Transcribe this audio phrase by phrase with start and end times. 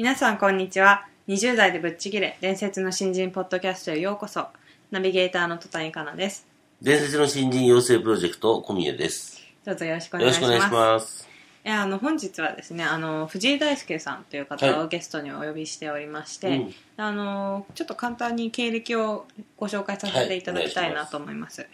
[0.00, 1.06] 皆さんこんにちは。
[1.28, 4.46] 20代でぶっちぎれ伝説の新人ポッドキャストへようこそ。
[4.90, 6.46] ナビゲーターの戸谷香奈です。
[6.80, 9.42] 伝説の新人養成プロジェクト、小宮です。
[9.62, 10.52] どうぞよろしくおよ願いします。
[10.52, 11.28] ろしくお願いします。
[11.66, 16.74] いやあの本日はですねあの藤井大輔さんという方はをゲストにお呼びしておりまして、うん。
[16.96, 19.26] あのちょっと簡単に経歴を
[19.58, 21.66] ご紹介させていただきたいなと思います,、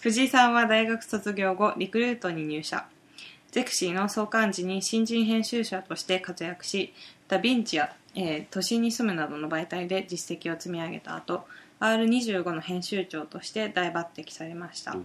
[0.00, 2.86] 藤井さんは大学卒業後リクルートに入社。
[3.50, 6.94] ゼクシーの創刊時に新人編集者として活躍し
[7.30, 11.44] ダ・ヴィンチや、えー都心に住むなどの媒体で実績を積み上げた後
[11.78, 14.96] R25 の編集長として大抜擢されました、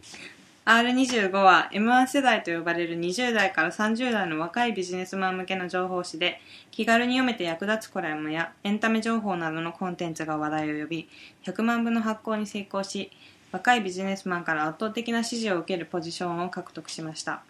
[0.66, 11.08] R25 は M1 世代と呼ばれる20代から30代の若いビジネスマン向けの情報誌で気軽に読めて役立つコラムやエンタメ情報などのコンテンツが話題を呼び
[11.44, 13.12] 100万部の発行に成功し
[13.52, 17.44] 若いビジネスマンから圧倒的な支持を受けるポジションを獲得しました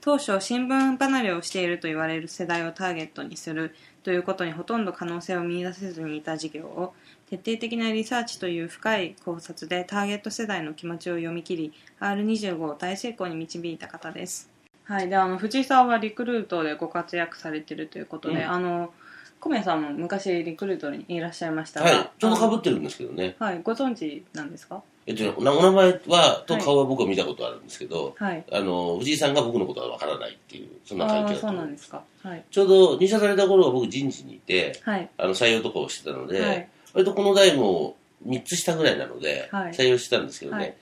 [0.00, 6.94] 当初新聞離れをしていると言われる世代をターゲットにするということにほとんど可能性を見出せずにいた事業を
[7.28, 14.50] 徹底的なリサーチという深い考察でターゲット世代の気持ちを読み切り R25 を大成功に導いた方です。
[14.84, 15.08] はい。
[15.08, 18.92] であの藤井さんはリクルートでご活躍されているということで、うんあの
[19.40, 22.10] 小宮さんも昔リクルートにいらっしゃいましたが、はい。
[22.18, 23.36] ちょうど被あってるんですけどね。
[23.40, 24.82] のはいご存知なんですか？
[25.06, 26.62] えっとね、お名前は、とはい。
[26.62, 28.44] 顔は僕は見たことあるんですけど、はい。
[28.52, 31.80] あの、藤井さんが僕のことはわからないっていう、そんなあ関係あそうなんだと思います。
[31.80, 32.04] ですか。
[32.22, 32.44] はい。
[32.50, 35.08] ちょうど入社された頃は僕人事にいて、はい。
[35.16, 36.68] あの、採用とかをしてたので、はい。
[36.92, 39.72] 割とこの代も3つ下ぐらいなので、はい。
[39.72, 40.76] 採用してたんですけどね、はい。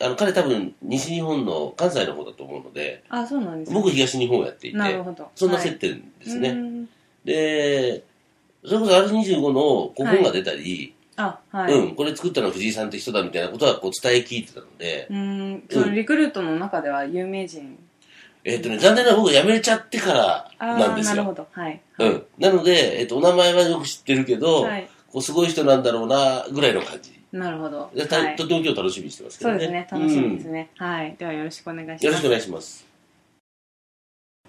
[0.00, 3.74] あの、彼多分西日本の関西の方だと思うので、あそうなんですね。
[3.78, 4.78] 僕東日本をやっていて、
[5.34, 6.56] そんなはい接点ですね。
[7.28, 8.04] で、
[8.64, 17.78] それこそ R25 の5本が出たり、あはい、うん、これ作ったのは藤井さんって人だみたいなことはこう伝え聞いてたので、うーんそのリクルートの中では有名人。
[18.44, 20.12] えっ、とね、残念ながら僕辞めちゃってか
[20.58, 21.16] らなんですよ。
[21.16, 21.48] なるほど。
[21.50, 22.24] はい、うん。
[22.38, 27.20] なので、えっ、と、お名前はよく知ってるけど、はい、こうすごい人なんだろうな、ぐらいの感じ。
[27.32, 28.36] なるほど、でたはい。
[28.36, 29.58] と、ても今日楽しみにしてますけどね。
[29.58, 29.88] そうですね。
[29.90, 31.16] 楽しみですね、はい。
[31.18, 32.02] ではよろしくお願いします。
[32.02, 32.87] うんよろしくお願いします。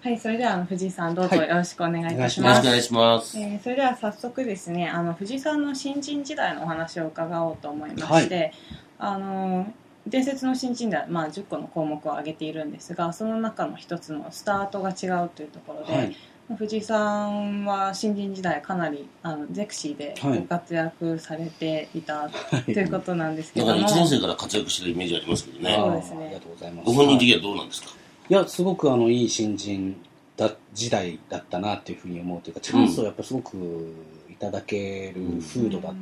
[0.02, 1.48] はいそれではあの藤井さんどうぞはい。
[1.48, 3.38] よろしくお願いいたしよろます、しくお願いします。
[3.38, 8.52] えーそれでは早速ですねあの藤井さんの新人時代のお話を伺おうと思いまして、
[8.98, 9.70] あの
[10.06, 16.16] 伝説の新人では、まあ、10個の項目を挙げているんですがその中の一つのスタートが違うというところで、はい、
[16.56, 20.14] 藤井さんは新人時代かなりあのゼクシーで
[20.48, 22.30] 活躍されていた、
[22.64, 25.76] ということなんですけども、だから1年生から活躍してるイメージありますけどね。
[25.76, 26.24] そうですね。
[26.24, 26.86] ありがとうございます。
[26.86, 27.90] ご本人的はいにはどうなんですか、
[28.30, 30.00] いや、すごくあのいい新人
[30.36, 33.92] だ時代だったなっていうふうに思うというか、チャンスをやっぱすごく
[34.30, 35.92] いただける風土だ、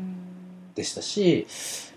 [0.75, 1.47] でしたし、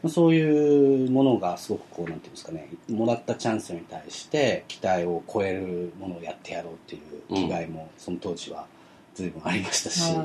[0.07, 8.65] そういうものがすごくこうなんていうんですかね、もらったチャンスに対して期待を超えるものをやってやろうっていう気概もその当時は
[9.13, 10.15] 随分ありましたし。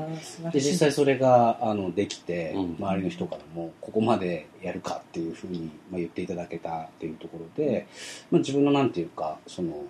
[0.53, 2.75] で実際それがあのできて、うん。
[2.79, 7.87] 周りの人からもここまでやるかっていうふうに、まあ、言っていただけたっていうところで、
[8.31, 9.83] まあ、自分のなんていうかその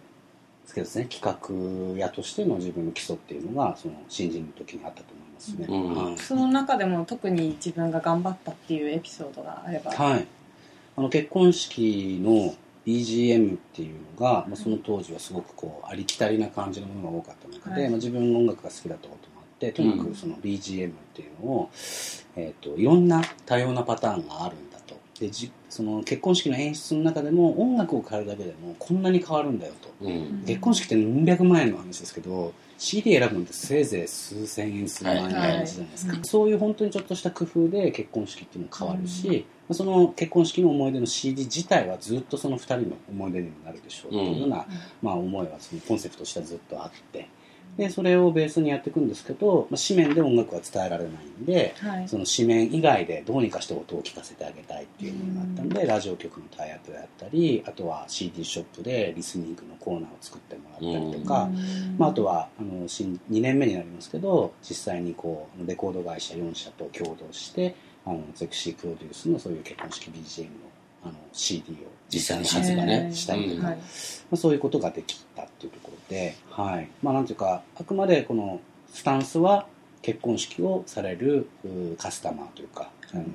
[0.68, 1.06] そうですね。
[1.10, 5.66] 企画屋としての自分の基礎っていうのがその新人の時にあったと思いますね。
[5.70, 5.96] うん。
[5.96, 6.18] はい。
[6.18, 10.28] その中でも特に自分が頑張ったっていうエピソードがあれば、はい、
[10.98, 12.54] あの結婚式の
[12.86, 17.90] BGM っていうのが、まあ、その当時はすごくこうありきたりな感じのものが多かった中で、はい。
[17.90, 21.70] まあ、自分の音楽が好きだったこともあってとにかくその BGM っていうのを、
[22.36, 29.90] えー、といろんな多様なパターンがあるんだとでじその結婚式の演出の中でも音楽を変えるだけでもこんなに変わるんだよと。
[30.02, 30.44] うん。
[30.46, 44.66] 結婚式って何百万円の話ですけど CD 選ぶのってせいぜい数千円数万円の話じゃないですか、はいそういう本当にちょっとした工夫で結婚式っていうのも変わるし、まあその結婚式の思い出の CD 自体はずっとその2人の思い出にもなるでしょうっていうような、
[45.02, 47.28] まあ、思いはそのコンセプトとしてはずっとあって
[47.78, 52.10] でそれをベースにやっていくんですけど、まあ、紙面で音楽は伝えられないんではい。
[52.10, 61.50] その紙面以外でどうにかして音を聞かせてあげたいっていうのがあったんで、ラジオ局のタイアップであったりあとは CD ショップでリスニングのコーナーを作ってもらったりとか、
[61.98, 67.76] まあ、あとはあの新2年目になりますけど実際にこうレコード会社4社と共同して
[68.06, 70.50] あのゼクシープロデュースのそういう結婚式 BGM の
[71.04, 71.76] あの CD を
[72.10, 73.76] 実際に発売したりとか、はい。
[73.76, 73.82] ま
[74.34, 76.90] あ、そういうことができたっていうところで、はい。
[77.02, 78.62] まあ、なんていうか、あくまでこの
[78.94, 79.68] スタンスは
[80.02, 83.26] 結婚式をされるうカスタマーというか、あの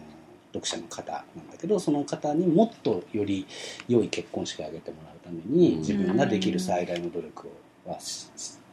[0.55, 3.47] 読者の方なんだけど、その方にもっとより
[3.89, 5.79] 良い結婚式を挙げてもらうために、うん。
[5.81, 7.49] 自分ができる最大の努力
[7.87, 8.29] をはし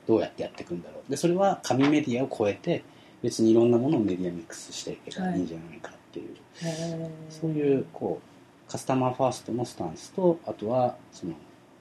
[0.07, 1.11] どうやってやっていくんだろう。
[1.11, 2.83] で、それは紙メディアを超えて、
[3.21, 7.09] 別にいろんなものをメディアミックスしていけばいいんじゃないかっていう、へー。
[7.29, 8.19] そういう、こ
[8.67, 11.33] う、カスタマーファーストのスタンスと、あとは、その、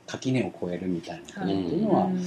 [0.09, 2.25] 垣根を越えるみたいなことっていうのは、うん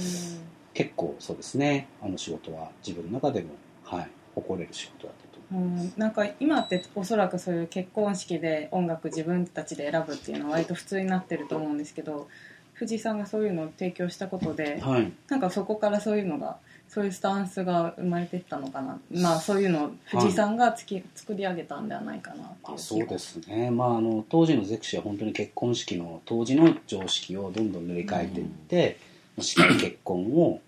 [0.74, 3.48] 結構そうですね、あの仕事は自分の中でも、
[3.84, 12.26] はい、誇れる仕事だったと思いうんなんか今っておそらくそういう結婚式で音楽自分たちで選ぶっていうのは割と普通になってると思うんですけど
[12.72, 14.80] 藤井さんがそういうのを提供したことで。
[14.80, 15.12] はい。
[15.28, 16.56] なんかそこからそういうのが
[16.92, 19.00] そういうスタンスが生まれていったのかな。
[19.10, 22.74] まあそういうのを藤井さんがつき、作り上げたんではないかなっていう。
[22.74, 28.98] あそうですね、まあ、あの当時のゼクシーは本当に結婚式の当時の常識をどんどん塗り替えていって、
[29.40, 30.60] 司会結婚を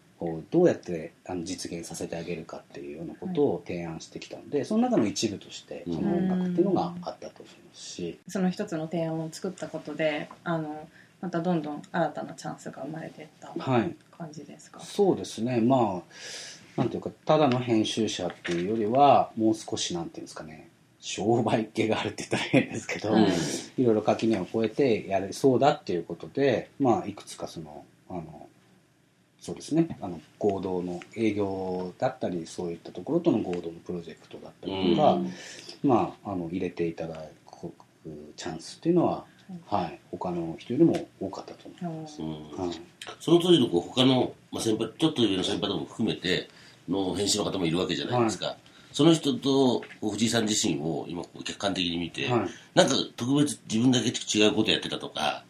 [0.51, 10.89] どうやってあの実現させてあげるかっていうようなことを提案してきたので、その中の一部としてその音楽っていうのがあったと思いますし、その一つの提案を作ったことであの
[11.25, 15.59] またどんどん新たなチャンスが生まれていったはい、感じですか、そうですね。
[15.59, 16.03] ま
[16.77, 20.69] あなんていうかただの編集者っていうよりはもう少しなんていうんですかね
[21.01, 23.29] 商売系があるって言ったら変ですけど、はい。
[23.79, 28.49] いろいろ垣根を越えてやれそうだっていうことで、まあ、いくつかその、あの、
[29.39, 35.31] そうですね、あの、合同の営業だったり、そういったところとの合同のプロジェクトだったりとか、うん。
[35.83, 37.17] まあ、あの、入れていただ
[37.51, 37.73] く
[38.37, 39.27] チャンスっていうのは、
[39.67, 42.23] はい、他の人よりも多かったと思います。
[42.23, 42.31] うん。
[42.31, 42.81] はい。
[43.21, 46.49] その当時のこう他の、まあ、先輩ちょっと上の先輩とも含めて
[46.89, 48.57] の編集の方もいるわけじゃないですか、
[48.93, 52.49] その人と藤井さん自身を今こう客観的に見て、はい。
[52.75, 55.45] なんか特別自分だけ違うことやってたとか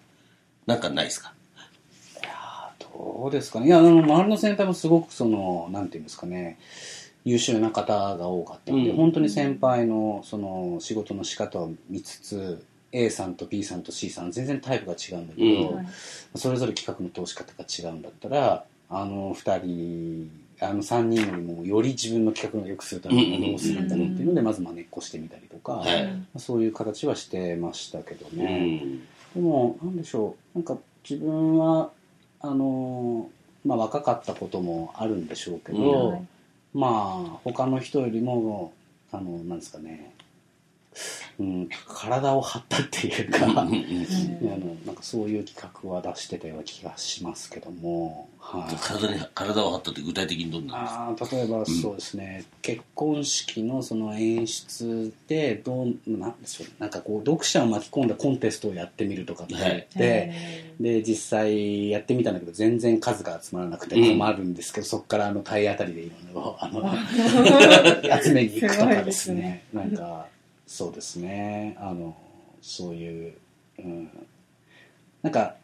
[0.67, 1.33] なんかないですか？
[2.97, 3.67] どうですかね。
[3.67, 6.59] いや、あの、周りの先輩もすごくその、なんていうんですかね、
[7.25, 8.97] 優秀な方が多かったので、うん。
[8.97, 12.65] 本当に先輩のその仕事の仕方を見つつ、
[12.95, 15.77] A さんと B さんと C さん全然タイプが違うんだけど、うん。
[15.77, 15.87] はい。
[16.37, 20.31] それぞれ企画の通し方が違うんだったら、あの二人、
[20.61, 26.39] あの三人よりもより自分の企画を良くするためにはどうするんだろうっていうので、まずまねっこしてみたりとか、はい。
[26.39, 28.77] そういう形はしてましたけどうね。
[28.77, 29.01] ん。
[29.35, 31.91] でも、なんでしょう、なんか自分は、
[32.41, 33.35] あのー
[33.67, 36.23] まあ若かったこともあるんでしょうけど、はい。
[36.75, 36.89] ま
[37.35, 38.73] あ他の人よりも、
[39.11, 40.13] あの、なんですかね、
[41.41, 43.75] うん、体を張ったっていうか、あうんうん。
[44.45, 48.77] のなんかそういう企画は出してたような気がしますけども、はい。
[48.77, 51.09] 体に体を張ったって具体的にどんなんですか？
[51.09, 66.95] あー例えばそうですね、結婚式のその演出でどうなんでしょうなんかこう読者を巻き込んだコンテストをやってみるとかって言って、へで実際やってみたんだけど全然数が集まらなくて困るんですけど、そこからあの体当たりでいろいろあの
[68.23, 69.65] 集めに行くとかですね。
[69.71, 70.27] すごいなんか
[70.67, 71.77] そうですね。
[71.79, 72.17] あの
[72.61, 73.35] そういう、
[73.79, 74.11] うん、
[75.23, 75.57] なんか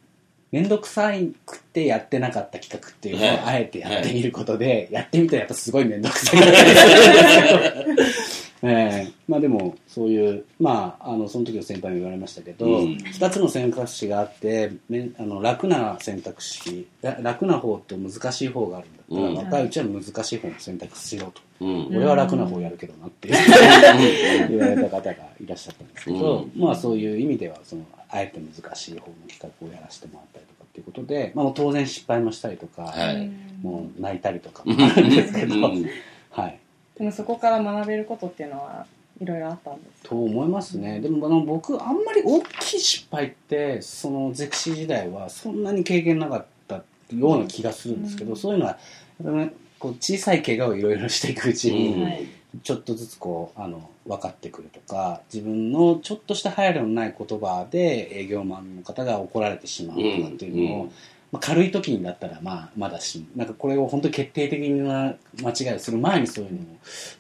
[0.53, 3.37] 面倒くさいくてやってなかった企画っていうのはい。
[3.37, 6.41] をあえてやってみることで、やってみたらやっぱすごい面倒くさい
[8.63, 9.13] ええ。
[9.27, 12.97] まあでもそういうまああのその時の先輩も言われましたけど、うん。
[12.97, 19.37] 2つの選択肢があってめあの楽な選択肢ら楽な方と難しい方があるんだったら、うん。
[19.37, 21.97] 若いうちは難しい方の選択しろと、うんうん。
[21.97, 23.29] 俺は楽な方やるけどなって
[24.49, 26.61] 言われた方がいらっしゃったんですけど、うん。
[26.61, 33.31] まあそういう意味ではそのあえて難しい方の企画をやらせてもらったりとかっていうことで、まあ、当然失敗もしたりとか、はい。
[33.63, 35.87] もう泣いたりとかもあるんですけど、うん。
[36.31, 36.59] はい。
[37.01, 38.85] でもそこから学べることっていうのは
[39.23, 41.01] いろいろあったんですと思いますね。
[41.01, 48.37] でもあの僕あんまり大きい失敗ってそのゼクシー時代はそんなに経験なかったような気がするんですけど、うん。
[48.37, 48.79] そういうのは
[49.19, 52.29] ねこう小さい怪我をいろいろしていくうちに、
[52.63, 60.93] ちょっとずつこうあの分かってくるとか自分のちょっとした配慮のない言葉で営業マンの方が怒られてしまうとかっていうのを、うん
[61.33, 66.63] まあ、軽い時にだったらまあまだしなんかこれを本当に決定的な間違いをする前にそういうのを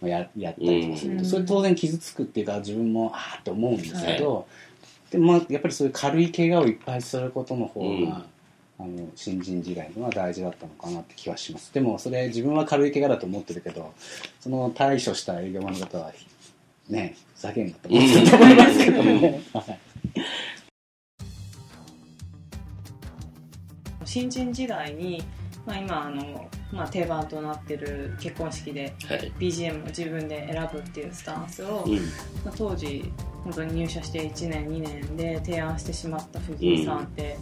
[0.00, 1.24] まあややったりとかすると、うん。
[1.24, 4.46] それ当然傷つくっていうか自分もああって思うんですけど、
[5.10, 8.24] でもまあやっぱりそういう軽い怪我をいっぱいすることの方が、うん。
[8.80, 11.72] あの新人時代のは大事だったのかなって気はします。
[11.74, 13.92] でもそれ自分は軽い怪我だと思ってるけど
[14.40, 16.12] その対処した営業マンの方は
[16.88, 19.78] ねふざけんなと思ってると思いますけどね、 はい
[24.10, 25.22] 新人時代に
[25.64, 29.32] まあ、今あの、まあ、定番となってる結婚式ではい。
[29.38, 31.96] BGM を自分で選ぶっていうスタンスを、うん。
[32.44, 33.12] まあ、当時
[33.44, 37.36] 本当に入社して1年2年で提案してしまった藤井さんって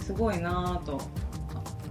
[0.00, 1.00] すごいなぁと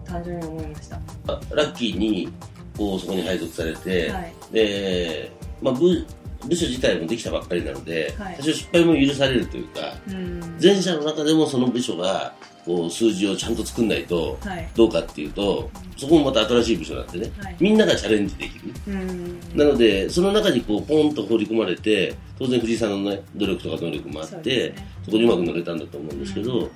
[0.06, 2.32] 単純に思いました、あラッキーに
[2.78, 4.34] こうそこに配属されて、はい。
[4.52, 6.08] で、まあ、部
[6.48, 8.36] 部署自体もできたばっかりなので、はい。
[8.38, 10.58] 多少失敗も許されるというかうん。
[10.62, 12.34] 前者の中でもその部署が
[12.66, 14.70] こう数字をちゃんと作んないとはい。
[14.76, 17.56] どうかっていうとそこもまた新しい部署なんでね、はい。
[17.60, 18.74] みんながチャレンジできる。
[18.88, 19.40] うん。
[19.56, 24.74] なのでその中にこうポンと放り込まれて当然藤井さんの、ね、努力とか能力もあって
[25.06, 25.18] そ,、ね。
[25.18, 26.70] こにうまく乗れたんだと思うんですけど、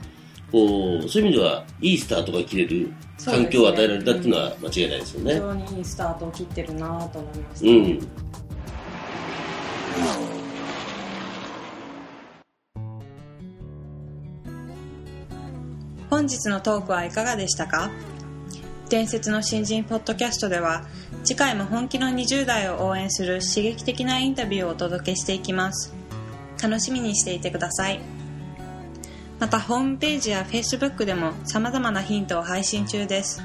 [0.51, 2.91] こうそういう意味ではいいスタートが切れる
[3.25, 5.33] 環境を与えられたっていうのは間違いないですよね。
[5.33, 8.26] 非常にいいスタートを切ってるなぁと思いました、うん
[16.09, 17.91] 本日のトークはいかがでしたか？
[18.89, 20.85] 伝説の新人ポッドキャストでは
[21.23, 25.93] 次回も本気の20代を応援する刺激的なインタビューをお届けしていきます。
[26.61, 27.99] 楽しみにしていてください。
[29.39, 33.43] またホームページや Facebook でも様々なヒントを配信中です。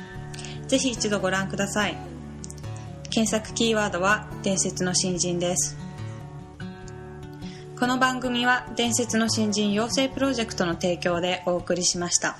[0.66, 1.96] ぜひ一度ご覧ください。
[3.10, 5.76] 検索キーワードは伝説の新人です。
[7.78, 12.38] この番組は伝説の新人養成プロジェクトの提供でお送りしました。